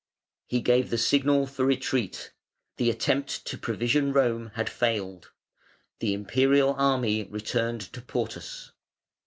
[0.47, 2.33] He gave the signal for retreat;
[2.77, 5.29] the attempt to provision Rome had failed;
[5.99, 8.71] the Imperial army returned to Portus.